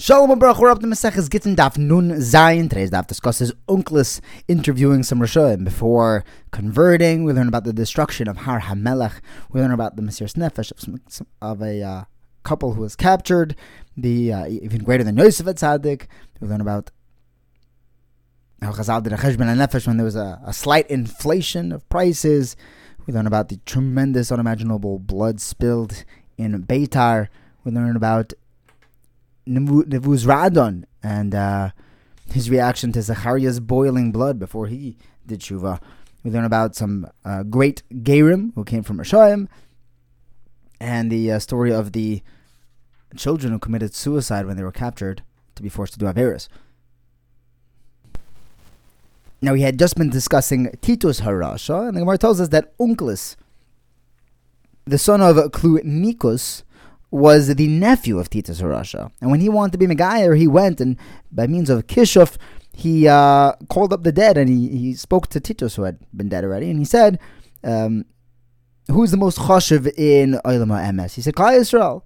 [0.00, 2.68] Shalom and Baruch, we're up to Maseches Gittin Daf Nun Zayin.
[2.68, 7.24] Today's Daf discusses Unclus interviewing some Rishonim before converting.
[7.24, 9.14] We learn about the destruction of Har HaMelech.
[9.50, 12.04] We learn about the Mesiras Nefesh of, some, of a uh,
[12.44, 13.56] couple who was captured,
[13.96, 16.06] the uh, even greater than Yosef Tzaddik.
[16.40, 16.92] We learn about
[18.62, 22.54] how Chazal did a Cheshbon Nefesh when there was a, a slight inflation of prices.
[23.04, 26.04] We learn about the tremendous, unimaginable blood spilled
[26.36, 27.26] in Beitar.
[27.64, 28.32] We learn about
[29.48, 31.70] Nevuz Radon and uh,
[32.32, 35.80] his reaction to Zachariah's boiling blood before he did Shuvah.
[36.22, 39.48] We learn about some uh, great Gerim who came from Rishayim
[40.80, 42.22] and the uh, story of the
[43.16, 45.22] children who committed suicide when they were captured
[45.54, 46.48] to be forced to do Averis.
[49.40, 53.36] Now, we had just been discussing Titus Harasha, and the Gemara tells us that Unclus,
[54.84, 56.64] the son of Clunicus,
[57.10, 59.10] was the nephew of Titus Harasha.
[59.20, 60.96] And when he wanted to be Megayer, he went and
[61.32, 62.36] by means of Kishuf,
[62.72, 66.28] he uh, called up the dead and he, he spoke to Titus, who had been
[66.28, 67.18] dead already, and he said,
[67.64, 68.04] um,
[68.90, 71.14] Who's the most chashiv in Olam MS?
[71.14, 72.02] He said, Klal Yisrael.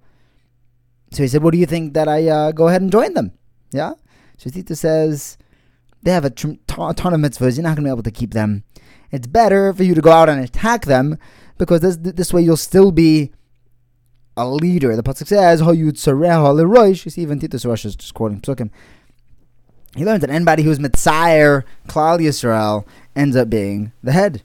[1.11, 3.31] So he said, What do you think that I uh, go ahead and join them?
[3.71, 3.93] Yeah?
[4.37, 5.37] So Titus says,
[6.01, 8.63] They have a ton of mitzvahs, you're not going to be able to keep them.
[9.11, 11.17] It's better for you to go out and attack them
[11.57, 13.31] because this, this way you'll still be
[14.35, 14.95] a leader.
[14.95, 18.69] The pasuk says, "Hayud sareha leroish." You see, even Titus Rosh is just quoting psukim.
[19.95, 24.41] He learns that anybody who's mitzayer Klal Yisrael ends up being the head.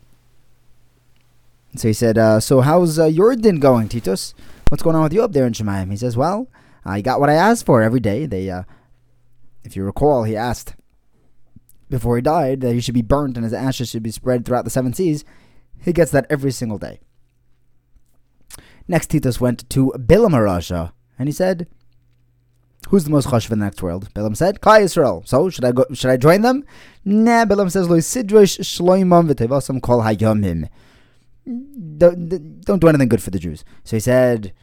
[1.76, 4.34] So he said, uh, "So how's uh, your din going, Titus?
[4.68, 6.48] What's going on with you up there in Shemayim?" He says, "Well,
[6.84, 8.26] I got what I asked for every day.
[8.26, 8.64] They, uh,
[9.64, 10.74] if you recall, he asked
[11.88, 14.64] before he died that he should be burnt and his ashes should be spread throughout
[14.64, 15.24] the seven seas.
[15.80, 17.00] He gets that every single day."
[18.88, 21.68] Next, Titus went to Bilam Arasha, and he said,
[22.88, 24.08] Who's the most chashuv in the next world?
[24.14, 25.28] Bilam said, Klal Yisrael.
[25.28, 26.64] So, should I go, should I join them?
[27.04, 30.70] Nah, Bilam says, Lo sidrosh shloimam v'tevasam kol hayomim.
[31.98, 33.62] Don't, don't do anything good for the Jews.
[33.84, 34.54] So he said,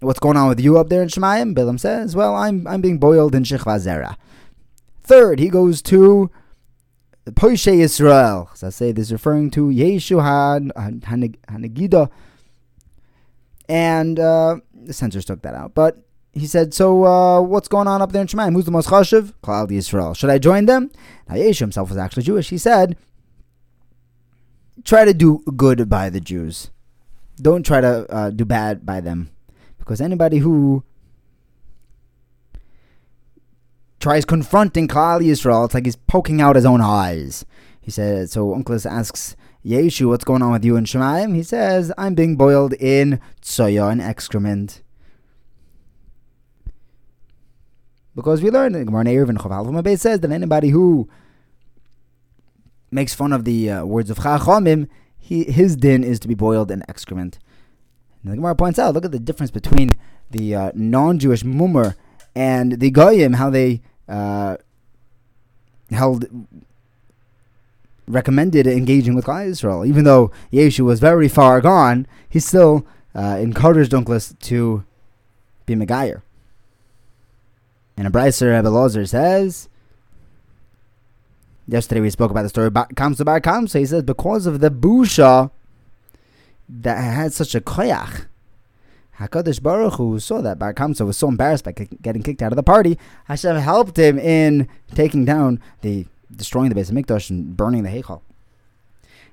[0.00, 1.54] What's going on with you up there in Shemayim?
[1.54, 4.16] Bilam says, Well, I'm, I'm being boiled in Shechva Zera.
[5.02, 6.30] Third, he goes to
[7.26, 8.56] Poishe Yisrael.
[8.56, 10.20] So I say this is referring to Yeshu
[10.72, 12.10] Hanagida
[13.72, 15.74] and uh, the censors took that out.
[15.74, 15.96] But
[16.32, 18.52] he said, "So uh, what's going on up there in Shemayim?
[18.52, 19.32] Who's the most chashiv?
[19.42, 20.14] Klal Yisrael.
[20.14, 20.90] Should I join them?"
[21.26, 22.50] Now Yeshu himself was actually Jewish.
[22.50, 22.98] He said,
[24.84, 26.70] "Try to do good by the Jews.
[27.40, 29.30] Don't try to uh, do bad by them,
[29.78, 30.84] because anybody who
[34.00, 37.46] tries confronting Klal Yisrael, it's like he's poking out his own eyes."
[37.80, 38.28] He said.
[38.28, 39.34] So Unclus asks
[39.64, 41.34] Yeshu, what's going on with you and Shemayim?
[41.34, 44.82] He says, I'm being boiled in tsoya, and excrement.
[48.14, 51.08] Because we learned in Gemara Neir Chaval says that anybody who
[52.90, 56.70] makes fun of the uh, words of Chachamim, he, his din is to be boiled
[56.70, 57.38] in excrement.
[58.22, 59.96] And the Gemara points out, look at the difference between
[60.30, 61.94] the uh, non-Jewish mummer
[62.34, 64.56] and the goyim, how they uh,
[65.90, 66.26] held
[68.06, 69.84] recommended engaging with Klal Israel.
[69.84, 74.84] Even though Yeshu was very far gone, he still uh, encouraged Unclus to
[75.66, 76.22] be Megayer.
[77.96, 79.68] And a Braiser Rebbe Lozer says,
[81.68, 83.78] yesterday we spoke about the story about Kamsa Bar Kamsa.
[83.78, 85.50] He says, because of the Busha
[86.68, 88.26] that had such a koyach,
[89.18, 92.56] HaKadosh Baruch Hu saw that Bar Kamsa was so embarrassed by getting kicked out of
[92.56, 96.06] the party, Hashem helped him in taking down the
[96.36, 98.22] destroying the Beis HaMikdash and burning the Heichal.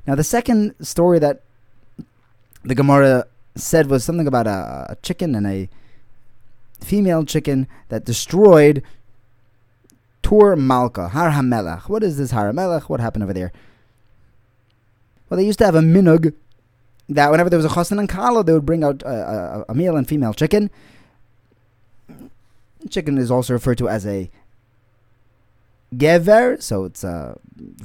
[0.07, 1.41] Now, the second story that
[2.63, 5.69] the Gemara said was something about a, a chicken and a
[6.81, 8.83] female chicken that destroyed
[10.21, 11.89] Tur Malka, Har HaMelech.
[11.89, 12.83] What is this Har HaMelech?
[12.83, 13.51] What happened over there?
[15.29, 16.33] Well, they used to have a minug
[17.07, 19.75] that whenever there was a chassan and kala, they would bring out a, a, a
[19.75, 20.69] male and female chicken.
[22.89, 24.29] Chicken is also referred to as a
[25.95, 27.35] gever, so it's uh,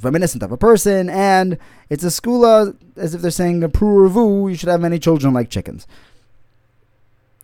[0.01, 1.57] reminiscent of a person, and
[1.89, 5.49] it's a skula, as if they're saying a pruruvu, you should have many children like
[5.49, 5.87] chickens.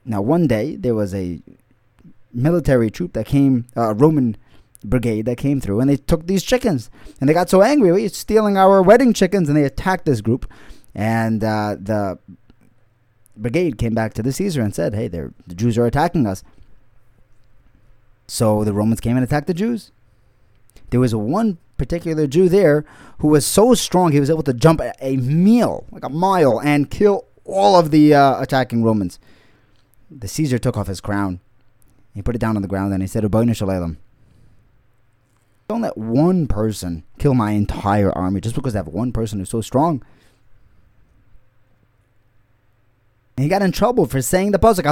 [0.05, 1.41] Now, one day, there was a
[2.33, 4.37] military troop that came, a uh, Roman
[4.83, 6.89] brigade that came through, and they took these chickens.
[7.19, 10.51] And they got so angry, we're stealing our wedding chickens, and they attacked this group.
[10.93, 12.19] And uh, the
[13.37, 16.43] brigade came back to the Caesar and said, hey, the Jews are attacking us.
[18.27, 19.91] So the Romans came and attacked the Jews
[20.89, 22.85] there was one particular Jew there
[23.19, 26.89] who was so strong he was able to jump a, meal, like a mile, and
[26.91, 29.19] kill all of the uh, attacking Romans.
[30.09, 31.39] The Caesar took off his crown
[32.13, 33.97] He put it down on the ground and he said, Shalom.
[35.67, 39.49] Don't let one person kill my entire army just because they have one person who's
[39.49, 40.03] so strong.
[43.37, 44.85] And he got in trouble for saying the pasuk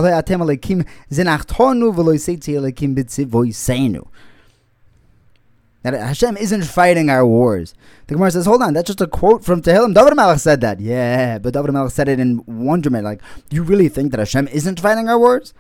[5.82, 7.74] that Hashem isn't fighting our wars.
[8.08, 9.94] The Gemara says, hold on, that's just a quote from Tehillim.
[9.94, 10.80] David Melech said that.
[10.80, 13.06] Yeah, but David Melech said it in wonderment.
[13.06, 15.54] Like, do you really think that Hashem isn't fighting our wars?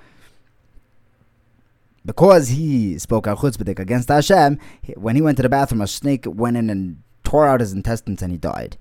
[2.05, 4.59] Because he spoke out chutzpahdik against Hashem,
[4.95, 8.21] when he went to the bathroom, a snake went in and tore out his intestines
[8.21, 8.77] and he died.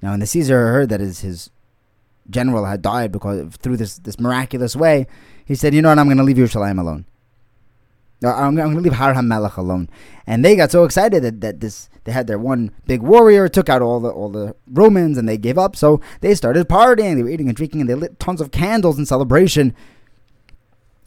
[0.00, 1.50] Now, when the Caesar heard that his, his
[2.30, 5.06] general had died because through this, this miraculous way,
[5.44, 7.06] he said, you know what, I'm going to leave Yerushalayim alone.
[8.24, 9.88] I'm, going to leave Har HaMelech alone.
[10.26, 13.68] And they got so excited that, that this they had their one big warrior, took
[13.68, 15.74] out all the all the Romans, and they gave up.
[15.74, 17.16] So they started partying.
[17.16, 19.74] They were eating and drinking, and they lit tons of candles in celebration.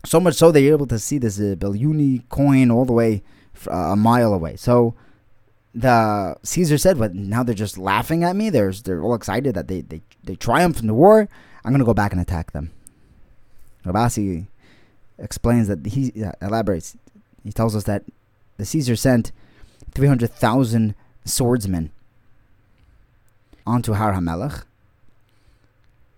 [0.06, 3.24] So much so they were able to see this uh, Bilyuni coin all the way
[3.68, 4.56] uh, a mile away.
[4.56, 4.96] So
[5.74, 8.50] the Caesar said, "But now they're just laughing at me.
[8.50, 11.30] They're they're all excited that they they they triumphed in the war.
[11.64, 12.72] I'm going to go back and attack them."
[13.86, 14.48] Rabasi
[15.20, 16.98] explains that he uh, elaborates.
[17.48, 18.04] He tells us that
[18.58, 19.32] the Caesar sent
[19.94, 21.92] 300,000 swordsmen
[23.66, 24.66] onto Har HaMelech,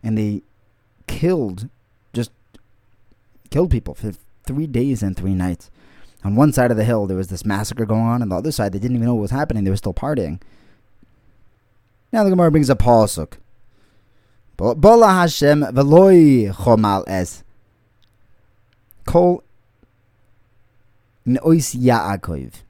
[0.01, 0.41] and they
[1.05, 1.69] killed,
[2.13, 2.31] just
[3.51, 5.69] killed people for three days and three nights.
[6.23, 8.51] On one side of the hill, there was this massacre going on, and the other
[8.51, 9.63] side, they didn't even know what was happening.
[9.63, 10.41] They were still partying.
[12.11, 13.33] Now the Gemara brings a pasuk.
[14.57, 17.43] Bola Hashem veloy chomal es.
[19.05, 19.43] Kol
[21.29, 22.63] Neois Yaakov.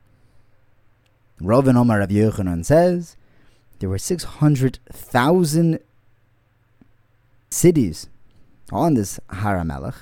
[1.42, 3.16] Ravin Omar Rav Yochanan says
[3.80, 5.80] there were 600,000
[7.50, 8.10] cities
[8.72, 9.96] on this Har HaMelech.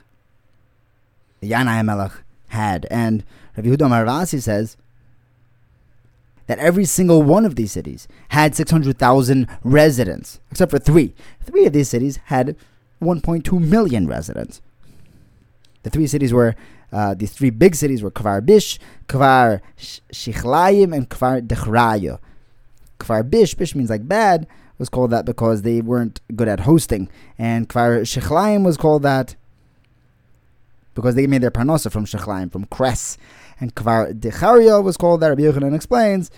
[1.42, 2.88] Yanai Melech had.
[2.90, 3.24] And
[3.56, 4.78] Rav Yehuda Marvasi says
[6.48, 11.14] that every single one of these cities had 600,000 residents, except for three.
[11.44, 12.56] Three of these cities had
[13.02, 14.62] 1.2 million residents.
[15.84, 16.56] The three cities were
[16.92, 22.20] uh, these three big cities were Kvar Bish, Kvar Shichlayim, and Kvar Dechrayo.
[23.00, 24.48] Kvar Bish, Bish means like bad,
[24.78, 29.36] was called that because they weren't good at hosting, and Kvar Shichlayim was called that
[30.94, 33.18] because they made their parnosa from Shichlayim, from Kress,
[33.60, 35.30] and Kvar Dechario was called that.
[35.30, 36.32] Rabbi Yochanan explains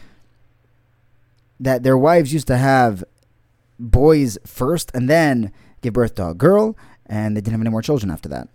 [1.59, 3.03] that their wives used to have
[3.77, 5.51] boys first and then
[5.81, 6.75] give birth to a girl,
[7.05, 8.49] and they didn't have any more children after that.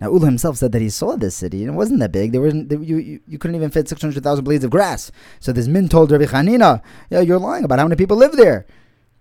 [0.00, 2.32] Now Ula himself said that he saw this city and it wasn't that big.
[2.32, 5.12] There wasn't there, you, you, you couldn't even fit six hundred thousand blades of grass.
[5.40, 8.66] So this min told Rabbi Hanina, "Yeah, you're lying about how many people live there.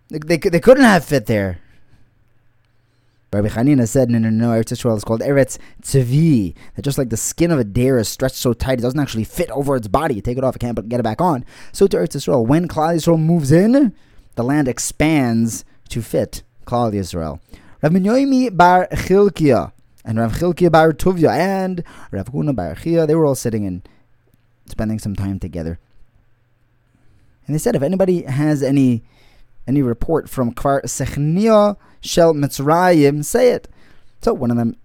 [0.09, 1.59] They, they, they couldn't have fit there."
[3.31, 4.49] Rabbi Hanina said, "No, no, no.
[4.49, 6.55] Eretz Yisrael is called Eretz Tzevi.
[6.75, 9.25] That just like the skin of a deer is stretched so tight, it doesn't actually
[9.25, 10.15] fit over its body.
[10.15, 11.45] You take it off, it can't get it back on.
[11.71, 13.93] So to Eretz Yisrael, when Klal Yisrael moves in,
[14.35, 17.39] the land expands to fit Klal Yisrael."
[17.83, 19.73] Rav Minyoimi bar Chilkia
[20.05, 23.87] and Rav Chilkiah Bar Tuvia and Rav Huna Bar Chia, they were all sitting and
[24.67, 25.79] spending some time together.
[27.45, 29.03] And they said, if anybody has any
[29.67, 33.67] any report from Kvar Sechnia Shel Mitzrayim, say it.
[34.21, 34.75] So one of them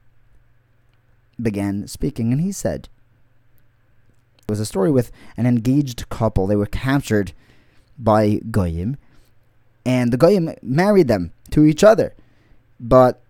[1.40, 2.88] began speaking, and he said,
[4.38, 6.46] it was a story with an engaged couple.
[6.46, 7.32] They were captured
[7.98, 8.98] by Goyim,
[9.86, 12.14] and the Goyim married them to each other.
[12.78, 13.22] But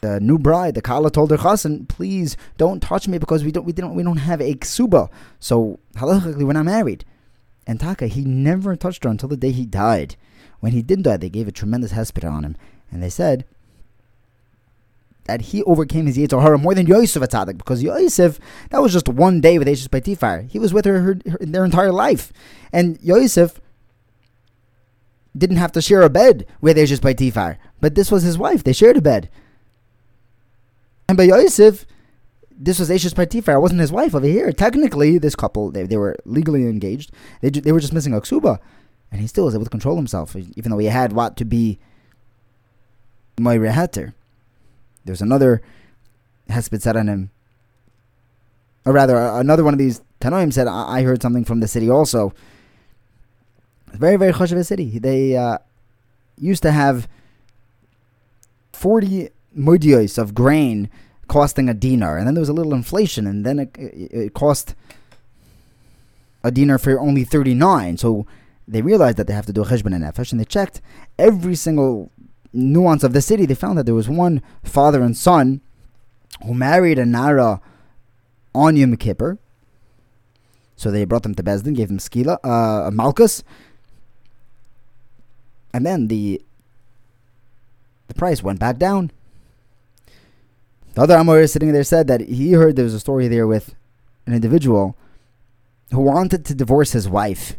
[0.00, 3.64] the new bride, the Kala told her chassan, please don't touch me because we don't
[3.64, 5.10] we don't we don't have a ksuba.
[5.38, 7.04] So halachically we're not married.
[7.66, 10.16] And Taka, he never touched her until the day he died.
[10.60, 12.56] When he did die, they gave a tremendous hesped on him,
[12.90, 13.44] and they said
[15.24, 18.40] that he overcame his Yetzer Hara more than Yosef Atzadik, because Yosef,
[18.70, 20.50] that was just one day with Ashes Potifar.
[20.50, 22.32] He was with her, her, her, their entire life.
[22.72, 23.60] And Yosef
[25.36, 28.64] didn't have to share a bed with Ashes Potifar, but this was his wife.
[28.64, 29.30] They shared a bed.
[31.10, 31.86] And by Yosef,
[32.56, 33.56] this was Ashes Partifar.
[33.56, 34.52] It wasn't his wife over here.
[34.52, 37.10] Technically, this couple, they, they were legally engaged.
[37.40, 38.60] They, they were just missing a ksuba.
[39.10, 41.80] And he still was able to control himself, even though he had what to be
[43.40, 44.14] Moira Heter.
[45.04, 45.62] There's another
[46.48, 47.30] Hesped said on him.
[48.86, 52.32] Or rather, another one of these Tanoim said, I heard something from the city also.
[53.88, 55.00] Very, very a city.
[55.00, 55.58] They uh,
[56.38, 57.08] used to have
[58.74, 60.90] 40 mudios of grain
[61.28, 64.74] costing a dinar, and then there was a little inflation, and then it, it, cost
[66.42, 67.96] a dinar for only 39.
[67.98, 68.26] So
[68.66, 70.80] they realized that they have to do a cheshbon and nefesh, and they checked
[71.18, 72.10] every single
[72.52, 75.60] nuance of the city, they found that there was one father and son
[76.44, 77.60] who married a Nara
[78.54, 79.38] on Yom Kippur.
[80.76, 83.44] So they brought them to Bezdin, gave them skila, uh, malchus,
[85.72, 86.42] and then the
[88.08, 89.12] the price went back down.
[90.94, 93.74] The other Amor sitting there said that he heard there was a story there with
[94.26, 94.96] an individual
[95.92, 97.56] who wanted to divorce his wife.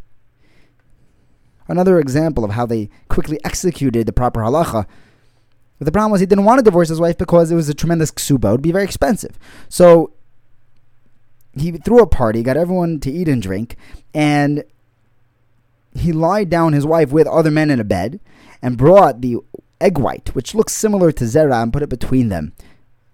[1.68, 4.86] Another example of how they quickly executed the proper halacha.
[5.80, 7.74] But the problem was he didn't want to divorce his wife because it was a
[7.74, 8.50] tremendous ksuba.
[8.50, 9.40] It would be very expensive.
[9.70, 10.14] So
[11.54, 13.78] he threw a party, got everyone to eat and drink,
[14.14, 14.64] and
[15.94, 18.20] he lied down his wife with other men in a bed
[18.62, 19.38] and brought the
[19.80, 22.54] egg white, which looks similar to Zera, and put it between them.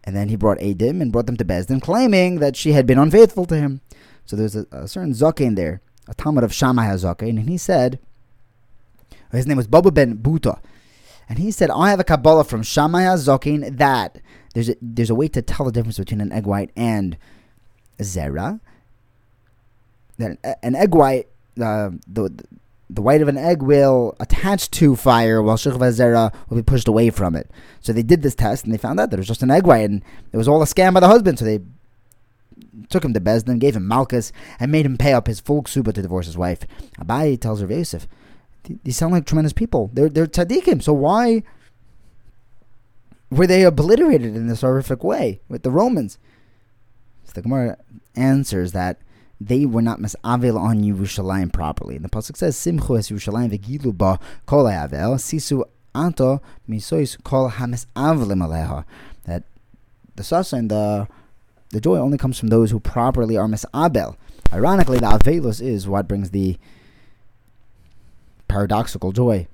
[0.08, 2.98] And then he brought Adim and brought them to Bezdin, claiming that she had been
[2.98, 3.82] unfaithful to him.
[4.24, 8.00] So there's a, a certain Zaken there, a Talmud of Shammai Zaken, and he said,
[9.34, 10.62] his name was Baba ben Buta,
[11.28, 14.22] and he said, I have a Kabbalah from Shammai Zaken that
[14.54, 17.18] there's a, there's a way to tell the difference between an egg white and
[18.00, 18.62] Zera.
[20.18, 21.28] That an egg white,
[21.62, 22.46] uh, the the
[22.90, 27.10] white of an egg will attach to fire while Shechva Zera will be pushed away
[27.10, 27.50] from it.
[27.82, 29.66] So they did this test and they found out that it was just an egg
[29.66, 31.40] white and it was all a scam by the husband.
[31.40, 31.60] So they
[32.90, 35.94] took him to Bezdin, gave him Malchus, and made him pay up his full ksuba
[35.94, 36.60] to divorce his wife.
[37.00, 38.08] Abai tells Rav Yosef,
[38.84, 39.90] these sound like tremendous people.
[39.94, 41.44] They're, they're tzaddikim, so why
[43.30, 46.18] were they obliterated in this horrific way with the Romans?
[47.26, 47.78] So the Gemara
[48.16, 49.00] answers that
[49.40, 51.96] they were not misavil on Yerushalayim properly.
[51.96, 55.64] And the pasuk says, "Simchu es Yerushalayim v'gilu ba kol ha'avel sisu
[55.94, 58.84] anto misois kol hamisavlim aleha."
[59.26, 59.44] That
[60.16, 61.08] the sasa and the
[61.70, 64.16] the joy only comes from those who properly are misabel.
[64.54, 66.58] Ironically, the avelus is what brings the
[68.48, 69.48] paradoxical joy.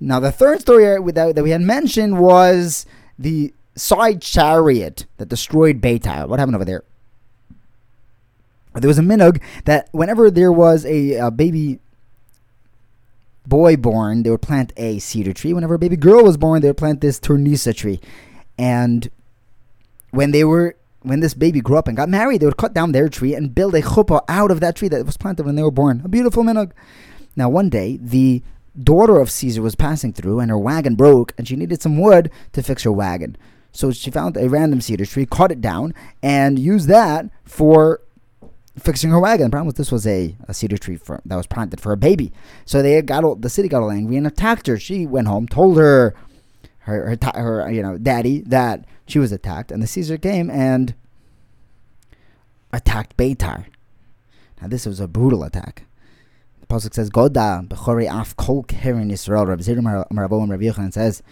[0.00, 2.84] Now, the third story that we had mentioned was
[3.16, 6.28] the side chariot that destroyed Beitar.
[6.28, 6.82] What happened over there?
[8.74, 11.78] There was a minog that whenever there was a, a baby
[13.46, 15.52] boy born, they would plant a cedar tree.
[15.52, 18.00] Whenever a baby girl was born, they would plant this turnisa tree.
[18.58, 19.10] And
[20.10, 22.92] when they were when this baby grew up and got married, they would cut down
[22.92, 25.62] their tree and build a chuppah out of that tree that was planted when they
[25.62, 26.00] were born.
[26.02, 26.72] A beautiful minog.
[27.36, 28.42] Now, one day, the
[28.82, 32.30] daughter of Caesar was passing through and her wagon broke and she needed some wood
[32.52, 33.36] to fix her wagon.
[33.70, 38.00] So she found a random cedar tree, cut it down, and used that for
[38.78, 39.46] fixing her wagon.
[39.46, 41.96] The problem was this was a, a cedar tree for, that was planted for a
[41.96, 42.32] baby.
[42.64, 44.78] So they got the city got all angry and attacked her.
[44.78, 46.14] She went home, told her
[46.80, 50.94] her her, her you know daddy that she was attacked, and the Caesar came and
[52.72, 53.66] attacked Beitar.
[54.60, 55.84] Now this was a brutal attack.
[56.60, 60.92] The pasuk says, "Goda bechori af kol keren Yisrael." Rabbi Zir Maravo and Rabbi Yochanan
[60.92, 61.22] says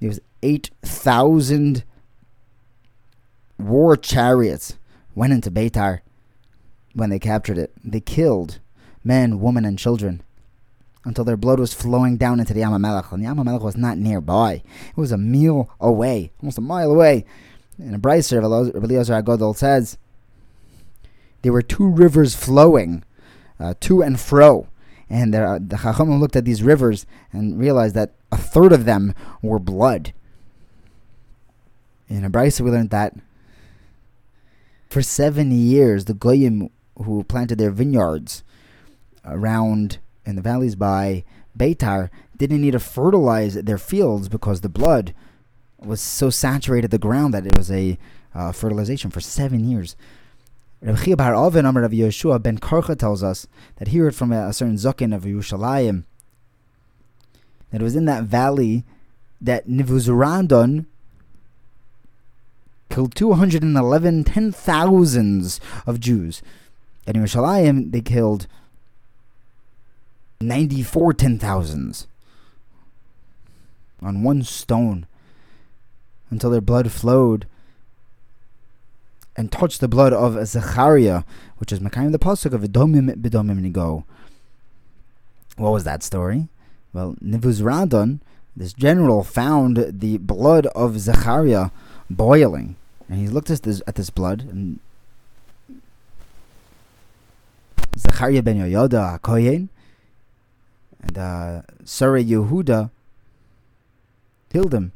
[0.00, 1.84] there was eight thousand
[3.58, 4.76] war chariots
[5.16, 6.02] went into Beitar
[6.94, 7.72] when they captured it.
[7.82, 8.60] They killed
[9.02, 10.22] men, women, and children
[11.04, 13.10] until their blood was flowing down into the Yamamelech.
[13.10, 14.62] And the Yamamelech was not nearby.
[14.90, 17.24] It was a mile away, almost a mile away.
[17.78, 19.98] In a Braiser, Eliezer Agodol says,
[21.42, 23.04] there were two rivers flowing
[23.60, 24.68] uh, to and fro.
[25.08, 28.84] And there, uh, the Chachamim looked at these rivers and realized that a third of
[28.84, 30.12] them were blood.
[32.08, 33.14] In a Braiser, we learned that
[34.88, 38.42] for seven years, the Goyim who planted their vineyards
[39.24, 41.24] around in the valleys by
[41.58, 45.14] Beitar didn't need to fertilize their fields because the blood
[45.78, 47.98] was so saturated the ground that it was a
[48.34, 49.96] uh, fertilization for seven years.
[50.82, 54.32] Rabbi Chia Bar Oven Amar of Yeshua ben Karcha tells us that he heard from
[54.32, 56.04] a, a certain Zakin of Yerushalayim
[57.70, 58.84] that it was in that valley
[59.40, 60.86] that Nivuzurandon
[62.88, 66.42] killed 211 ten thousands of Jews.
[67.06, 68.46] At Yerushalayim, they killed
[70.40, 72.06] 94 ten thousands
[74.02, 75.06] on one stone
[76.30, 77.46] until their blood flowed
[79.36, 81.22] and touched the blood of Zechariah,
[81.58, 84.04] which is Mekayim the Pasuk of Edomim Bedomim Nigo.
[85.56, 86.48] What was that story?
[86.92, 88.20] Well, Nivuzradon,
[88.56, 91.70] this general, found the blood of Zechariah
[92.10, 92.76] boiling.
[93.08, 94.80] And he looked at this, at this blood, and
[97.96, 99.68] Zechariah ben Yoyada HaKoyen,
[101.02, 102.90] and uh, Yehuda
[104.52, 104.92] killed him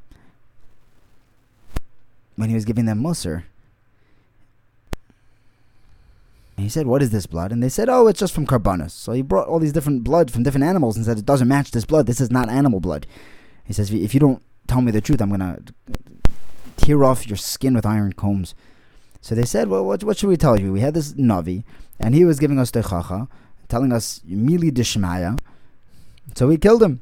[2.36, 3.44] when he was giving them Musr.
[6.56, 7.52] And he said, What is this blood?
[7.52, 8.90] And they said, Oh, it's just from Korbanos.
[8.90, 11.70] So he brought all these different blood from different animals and said, It doesn't match
[11.70, 12.06] this blood.
[12.06, 13.06] This is not animal blood.
[13.64, 15.62] He says, If you don't tell me the truth, I'm going to
[16.80, 18.54] tear off your skin with iron combs.
[19.20, 20.72] So they said, Well, what, what should we tell you?
[20.72, 21.64] We had this Navi,
[21.98, 23.28] and he was giving us Techacha,
[23.68, 25.38] telling us Mili Dishmaya.
[26.34, 27.00] So we killed him.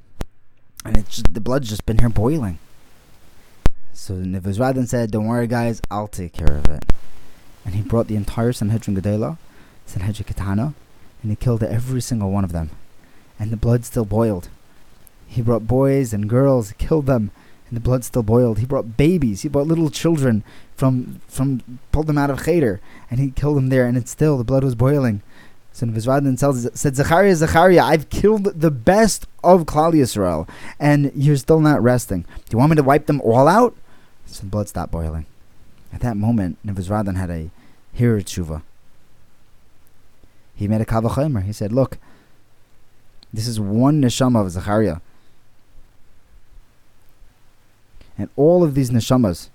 [0.85, 2.59] And it's just, the blood's just been here boiling.
[3.93, 6.85] So Nevuzradan said, Don't worry, guys, I'll take care of it.
[7.65, 9.39] And he brought the entire Sanhedrin Gedela,
[9.87, 10.75] Sanhedrin Katana,
[11.23, 12.71] and he killed every single one of them.
[13.39, 14.49] And the blood still boiled.
[15.27, 17.31] He brought boys and girls, killed them,
[17.69, 18.59] and the blood still boiled.
[18.59, 20.43] He brought babies, he brought little children
[20.77, 24.39] from from pulled them out of Cheder, and he killed them there, and it's still
[24.39, 25.23] the blood was boiling.
[25.73, 30.49] So Vizradin tells said Zachariah, Zachariah, I've killed the best of Klal Yisrael,
[30.81, 32.23] and you're still not resting.
[32.23, 33.77] Do you want me to wipe them all out?
[34.27, 35.27] So the blood stopped boiling.
[35.93, 37.51] At that moment, Nevuzradan had a
[37.97, 38.63] hirer tshuva.
[40.55, 41.45] He made a kavachomer.
[41.45, 41.99] He said, "Look,
[43.33, 44.97] this is one neshama of Zachariah,
[48.19, 49.49] and all of these neshamas."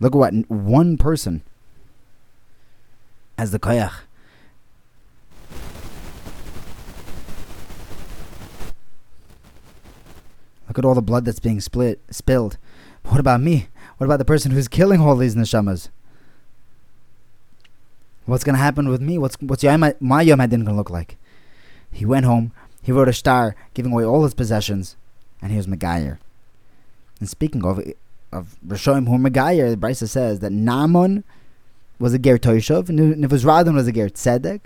[0.00, 1.42] Look at what one person
[3.38, 3.92] as the koyach.
[10.68, 12.56] Look at all the blood that's being split, spilled.
[13.04, 13.68] What about me?
[13.98, 15.88] What about the person who's killing all these neshamas?
[18.24, 19.18] What's going to happen with me?
[19.18, 21.16] What's what's Yom, my Yom Hadin to look like?
[21.92, 22.52] He went home.
[22.82, 24.96] He wrote a star, giving away all his possessions,
[25.40, 26.18] and he was Megayer.
[27.20, 27.80] And speaking of
[28.32, 31.22] of Rishoim who Megayer, the Brisa says that Naaman
[31.98, 34.62] was a Ger Toishov, Nevuzradon was a Ger Tzedek.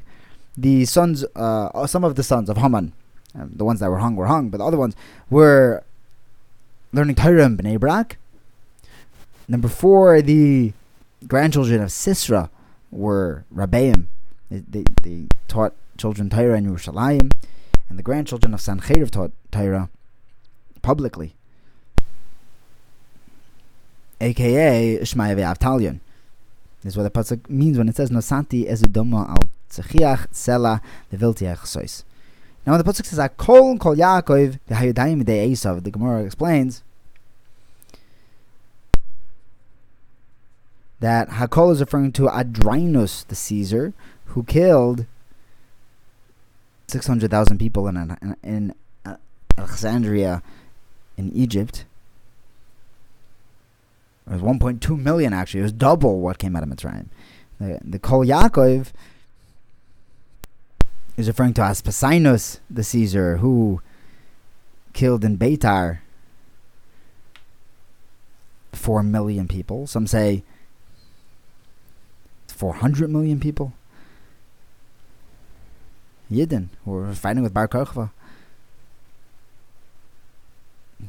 [0.57, 2.93] The sons, uh, some of the sons of Haman,
[3.35, 4.97] um, the ones that were hung were hung, but the other ones
[5.29, 5.83] were
[6.93, 8.17] learning Torah in Bnei Brak.
[9.49, 10.73] Number four, the
[11.27, 12.49] grandchildren of Sisra
[12.91, 14.07] were Rabbeim.
[14.51, 17.33] They, they, they taught children Torah and Yerushalayim,
[17.89, 19.89] and the grandchildren of Sancheriv taught Torah
[20.83, 21.35] publicly
[24.21, 26.01] aka Shmaya ve'Avtalion.
[26.83, 30.81] This is what the pasuk means when it says Nosanti ezudoma al tzechiach sela
[31.13, 32.05] leviltiach sois.
[32.65, 36.83] Now when the pasuk says Akol kol Yaakov v'hayudayim de Esav, the Gemara explains
[41.01, 43.93] that Hakol is referring to Adrinus, the Caesar,
[44.27, 45.07] who killed
[46.87, 48.75] six hundred thousand people in, in, in
[49.59, 50.43] Alexandria,
[51.17, 51.85] in Egypt
[54.27, 55.61] it was 1.2 million actually.
[55.61, 57.07] It was double what came out of Mitzrayim.
[57.61, 58.89] The, the Kol Yaakov
[61.17, 63.81] is referring to Aspasinus, the Caesar, who
[64.93, 66.01] killed in Beitar
[68.73, 69.87] 4 million people.
[69.87, 70.43] Some say
[72.49, 73.75] 400 million people.
[76.31, 78.11] Yidden, who were fighting with Bar Kokhba.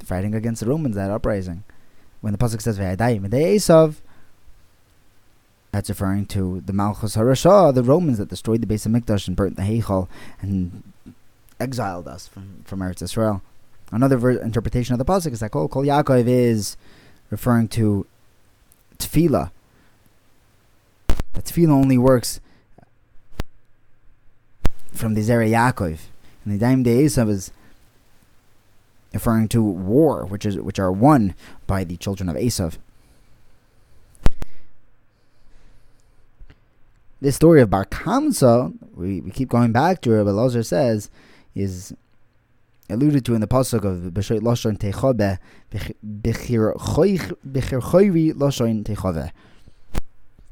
[0.04, 1.64] Fighting against the Romans, that uprising
[2.22, 3.96] when the pasuk says "Ve'adayim Esav,"
[5.72, 9.56] that's referring to the Malchus Harashah, the Romans that destroyed the Beis HaMikdash and burnt
[9.56, 10.08] the Heichal
[10.42, 10.84] and
[11.60, 13.42] exiled us from from Eretz Israel.
[13.92, 16.76] Another ver- interpretation of the pasuk is that Kol Kol Yaakov is
[17.30, 18.06] referring to
[18.98, 19.52] tefillah.
[21.08, 22.40] But tefillah only works
[24.98, 26.00] from the Zera Yaakov,
[26.44, 27.52] and the Daim De Esav is
[29.14, 32.78] referring to war, which is which are won by the children of Esav.
[37.20, 41.10] This story of Bar Kamsa, we, we keep going back to it, but Lazar says,
[41.56, 41.96] is
[42.90, 45.40] alluded to in the pasuk of B'shoit Lashon Techobe,
[45.72, 49.32] B'chir Choyri Lashon Techobe.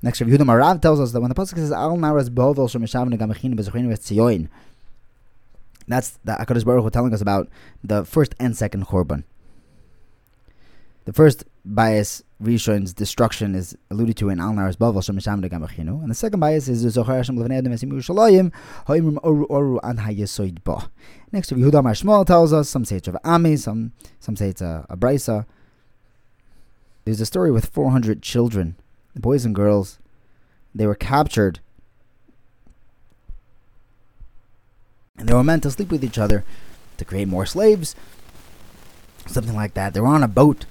[0.06, 3.12] Next, Rav Yehuda Marav tells us that when the pasuk says Al Naras Bovel Shemeshav
[3.12, 4.50] Negamachin B'Zechin V'Tziyoin,
[5.88, 7.50] that's the Hakadosh Baruch telling us about
[7.84, 9.24] the first and second churban.
[11.06, 16.12] The first bias Rishon's destruction is alluded to in Al Naras Bavel Shemesham Gamachinu, and
[16.12, 18.54] the second bias is Zohar Hashem Levnei Adam Esim Yerushalayim
[18.86, 20.92] Ha'imrim Oru Oru An Hayesoid Ba.
[21.32, 24.62] Next to Yehuda Mar tells us some say it's of Ami, some some say it's
[24.62, 25.48] a, a Brisa.
[27.06, 28.76] There's a story with 400 children,
[29.16, 29.98] boys and girls.
[30.74, 31.60] They were captured
[35.18, 36.44] And they were meant to sleep with each other
[36.98, 37.96] to create more slaves,
[39.26, 39.94] something like that.
[39.94, 40.66] They were on a boat.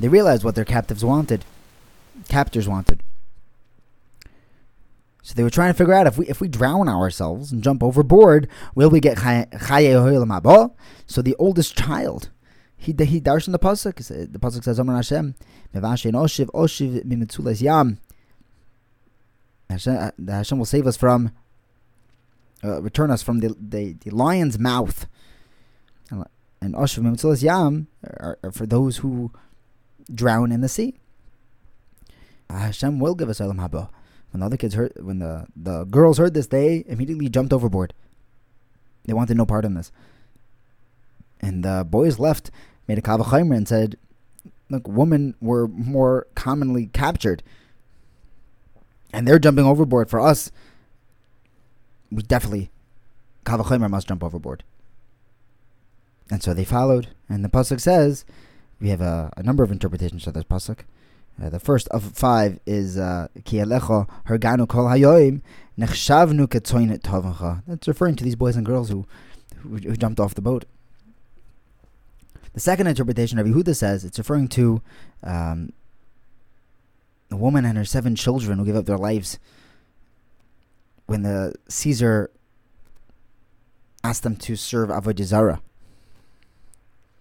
[0.00, 1.44] They realized what their captives wanted,
[2.28, 3.02] captors wanted.
[5.28, 7.82] So they were trying to figure out if we if we drown ourselves and jump
[7.82, 10.70] overboard, will we get chaye?
[11.06, 12.30] So the oldest child,
[12.78, 13.96] he he darshan the pasuk.
[14.32, 15.34] The pasuk says, "Amar Hashem,
[15.74, 17.98] mevashin oshiv oshiv mimitzulas yam."
[19.68, 21.32] Hashem, Hashem will save us from,
[22.64, 25.04] uh, return us from the, the, the lion's mouth.
[26.10, 29.30] And oshiv mimitzulas yam are for those who
[30.10, 30.94] drown in the sea.
[32.48, 33.90] Hashem will give us olam haba.
[34.30, 37.94] When the other kids heard, when the, the girls heard this, they immediately jumped overboard.
[39.04, 39.90] They wanted no part in this.
[41.40, 42.50] And the boys left,
[42.86, 43.96] made a kavachaimer and said,
[44.68, 47.42] look, women were more commonly captured.
[49.12, 50.10] And they're jumping overboard.
[50.10, 50.50] For us,
[52.10, 52.70] we definitely,
[53.44, 54.62] kavachaimer must jump overboard.
[56.30, 57.08] And so they followed.
[57.28, 58.26] And the Pasuk says,
[58.80, 60.80] we have a, a number of interpretations of this Pasuk.
[61.40, 65.40] Uh, the first of five is uh, Ki Alecha Herganu Kol Hayoim
[65.78, 67.62] Nechshavnu Ketzoinet Tavacha.
[67.66, 69.06] That's referring to these boys and girls who,
[69.58, 70.64] who, who jumped off the boat.
[72.54, 74.82] The second interpretation of Yehuda says it's referring to
[75.22, 75.72] um,
[77.30, 79.38] a woman and her seven children who gave up their lives
[81.06, 82.30] when the Caesar
[84.02, 85.60] asked them to serve Avodah Zarah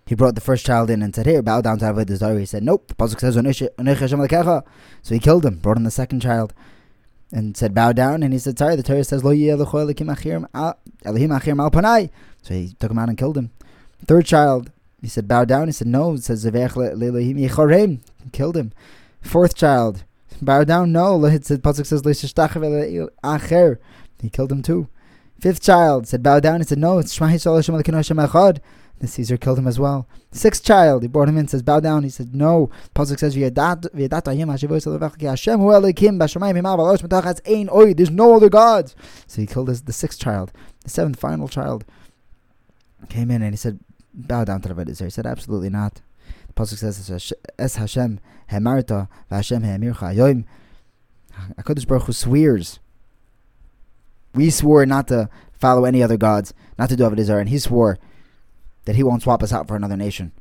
[0.07, 2.39] he brought the first child in and said, Here, bow down to Avodah Zarah.
[2.39, 2.93] He said, Nope.
[2.97, 3.35] Pasuk says,
[5.03, 6.53] So he killed him, brought in the second child,
[7.29, 8.23] and said, Bow down.
[8.23, 9.67] And he said, Sorry, the Torah says, Elohim.
[12.41, 13.51] So he took him out and killed him.
[14.05, 15.67] Third child, he said, Bow down.
[15.67, 16.13] He said, No.
[16.13, 18.71] It says, Zevech Killed him.
[19.21, 20.05] Fourth child,
[20.41, 20.93] bow down.
[20.93, 21.19] No.
[21.19, 22.01] Pasuk says,
[24.21, 24.87] He killed him too.
[25.41, 26.61] Fifth child said, Bow down.
[26.61, 26.97] He said, No.
[26.99, 28.59] It's Shema Yisrael Hashem Echad.
[28.99, 30.07] The Caesar killed him as well.
[30.31, 32.03] Sixth child, he brought him in, says, bow down.
[32.03, 32.71] He said, no.
[32.95, 33.35] Pasuk says,
[37.95, 38.95] There's no other gods.
[39.27, 40.51] So he killed his, the sixth child.
[40.83, 41.85] The seventh final child
[43.09, 43.79] came in and he said,
[44.13, 46.01] bow down to the Avodah He said, absolutely not.
[46.47, 48.19] The Pasuk says, Es Hashem
[48.51, 50.45] hemarta v'Hashem he'emircha yoim.
[51.59, 52.79] HaKadosh Baruch Hu swears.
[54.33, 57.99] We swore not to follow any other gods, not to do Avodah and he swore
[58.87, 60.31] that he won't swap us out for another nation.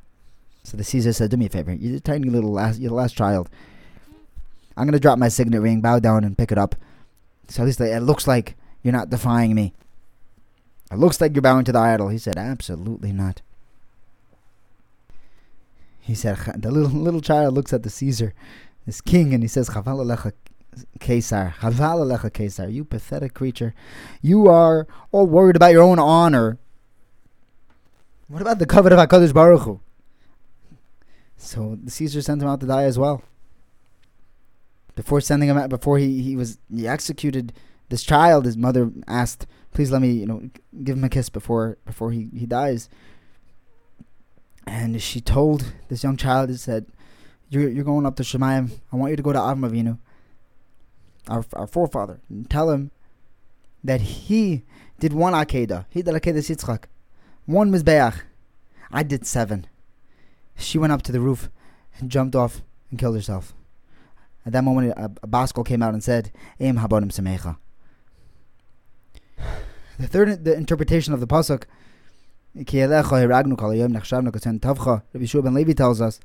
[0.63, 1.75] So the Caesar said, "Do me a favor.
[1.75, 3.51] You're the tiny little last, you're the last child.
[4.77, 6.77] I'm gonna drop my signet ring, bow down, and pick it up.
[7.49, 9.75] So at least it looks like you're not defying me.
[10.93, 13.43] It looks like you're bowing to the idol." He said, "Absolutely not."
[16.01, 18.33] He said, "The little little child looks at the Caesar,
[18.87, 22.73] this king, and he says, Caesar, Chaval.
[22.73, 23.75] You pathetic creature.
[24.23, 26.59] You are all worried about your own honor."
[28.29, 29.81] What about the covet of Hakadosh Baruch Hu?
[31.37, 33.23] So the Caesar sent him out to die as well.
[34.95, 37.53] Before sending him out, before he, he was he executed
[37.89, 40.51] this child, his mother asked, "Please let me, you know,
[40.83, 42.89] give him a kiss before before he, he dies."
[44.67, 46.87] And she told this young child, "He said,
[47.49, 48.71] you're you're going up to Shemayim.
[48.93, 49.99] I want you to go to Avram Avinu,
[51.29, 52.91] our our forefather, and tell him
[53.85, 54.65] that he
[54.99, 55.87] did one Akedah.
[55.91, 56.85] He did Akedah Yitzchak.
[57.47, 58.23] One Mizbeach.
[58.91, 59.67] I did seven.
[60.57, 61.49] She went up to the roof
[61.99, 63.55] and jumped off and killed herself.
[64.45, 66.31] At that moment, a, a Baskel came out and said,
[66.61, 67.57] Eim habonim semecha.
[69.99, 71.65] The third the interpretation of the pasuk,
[72.55, 72.75] Rabbi
[75.41, 76.21] ben Levi tells us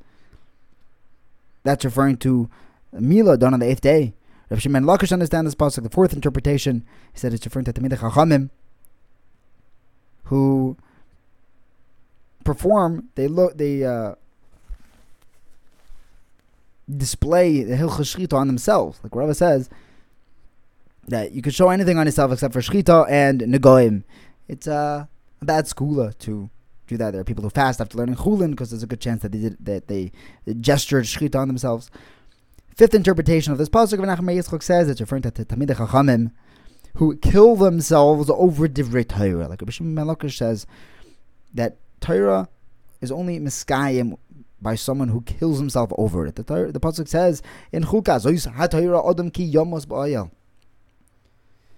[1.64, 2.50] that's referring to
[2.94, 4.14] Mila done on the eighth day.
[4.50, 5.84] Rabbi Shimon Lakish understands this pasuk.
[5.84, 8.50] The fourth interpretation, he said it's referring to Talmidei Chachamim,
[10.26, 10.78] who
[12.54, 14.16] perform, they look, they uh,
[16.98, 19.00] display the hilchah shchita on themselves.
[19.04, 19.70] Like Rava says
[21.08, 24.04] that you could show anything on yourself except for shchita and negoim.
[24.48, 25.08] It's a
[25.42, 26.50] bad skula to
[26.88, 27.12] do that.
[27.12, 29.40] There are people who fast after learning chulin because there's a good chance that they
[29.40, 30.12] did that they
[30.60, 31.90] gestured shchita on themselves.
[32.76, 36.32] Fifth interpretation of this pasuk of Nachman Yitzchok says it's referring to the Talmidei Chachamim
[36.96, 39.48] who kill themselves over divrei Torah.
[39.48, 40.66] Like Rabbi Shimon says
[41.54, 42.50] that Torah
[43.00, 44.18] is only miskayim
[44.62, 46.36] by someone who kills himself over it.
[46.36, 48.26] The, the pasuk says in Chukas,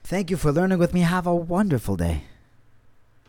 [0.06, 1.02] Thank you for learning with me.
[1.02, 2.24] Have a wonderful day.